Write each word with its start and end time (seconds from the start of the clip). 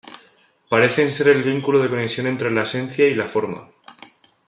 Parecen 0.67 1.11
ser 1.11 1.27
el 1.27 1.43
vínculo 1.43 1.77
de 1.79 1.87
conexión 1.87 2.25
entre 2.25 2.49
la 2.49 2.63
esencia 2.63 3.07
y 3.07 3.13
la 3.13 3.27
forma. 3.27 3.69